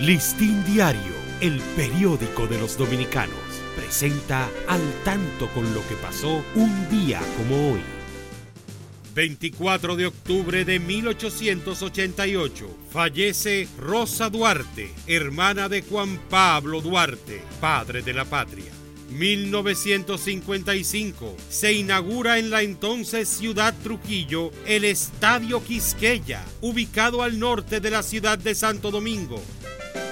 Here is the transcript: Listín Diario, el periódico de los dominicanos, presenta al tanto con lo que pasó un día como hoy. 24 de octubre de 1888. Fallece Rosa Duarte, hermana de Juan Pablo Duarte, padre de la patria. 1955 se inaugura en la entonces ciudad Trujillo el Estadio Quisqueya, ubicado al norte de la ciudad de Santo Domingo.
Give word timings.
Listín 0.00 0.64
Diario, 0.66 1.14
el 1.40 1.58
periódico 1.74 2.46
de 2.46 2.58
los 2.58 2.76
dominicanos, 2.76 3.38
presenta 3.74 4.50
al 4.68 4.82
tanto 5.04 5.48
con 5.54 5.72
lo 5.72 5.80
que 5.88 5.94
pasó 5.94 6.44
un 6.54 6.90
día 6.90 7.22
como 7.38 7.72
hoy. 7.72 7.80
24 9.14 9.96
de 9.96 10.08
octubre 10.08 10.66
de 10.66 10.80
1888. 10.80 12.68
Fallece 12.90 13.68
Rosa 13.78 14.28
Duarte, 14.28 14.92
hermana 15.06 15.70
de 15.70 15.80
Juan 15.80 16.20
Pablo 16.28 16.82
Duarte, 16.82 17.40
padre 17.58 18.02
de 18.02 18.12
la 18.12 18.26
patria. 18.26 18.70
1955 19.12 21.36
se 21.48 21.72
inaugura 21.72 22.38
en 22.38 22.50
la 22.50 22.60
entonces 22.60 23.30
ciudad 23.30 23.72
Trujillo 23.82 24.50
el 24.66 24.84
Estadio 24.84 25.64
Quisqueya, 25.64 26.44
ubicado 26.60 27.22
al 27.22 27.38
norte 27.38 27.80
de 27.80 27.90
la 27.90 28.02
ciudad 28.02 28.36
de 28.36 28.54
Santo 28.54 28.90
Domingo. 28.90 29.40